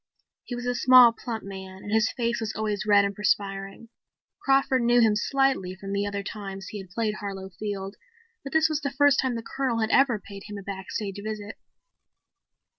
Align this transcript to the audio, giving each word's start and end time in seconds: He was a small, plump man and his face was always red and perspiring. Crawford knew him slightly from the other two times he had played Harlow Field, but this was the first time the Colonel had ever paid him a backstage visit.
He 0.45 0.55
was 0.55 0.65
a 0.65 0.73
small, 0.73 1.13
plump 1.13 1.43
man 1.43 1.83
and 1.83 1.91
his 1.91 2.11
face 2.13 2.39
was 2.39 2.55
always 2.55 2.87
red 2.87 3.05
and 3.05 3.13
perspiring. 3.13 3.89
Crawford 4.39 4.81
knew 4.81 4.99
him 4.99 5.15
slightly 5.15 5.75
from 5.75 5.93
the 5.93 6.07
other 6.07 6.23
two 6.23 6.31
times 6.31 6.69
he 6.69 6.79
had 6.79 6.89
played 6.89 7.13
Harlow 7.19 7.49
Field, 7.49 7.97
but 8.43 8.51
this 8.51 8.67
was 8.67 8.81
the 8.81 8.89
first 8.89 9.19
time 9.19 9.35
the 9.35 9.43
Colonel 9.43 9.77
had 9.79 9.91
ever 9.91 10.17
paid 10.19 10.45
him 10.47 10.57
a 10.57 10.63
backstage 10.63 11.19
visit. 11.23 11.59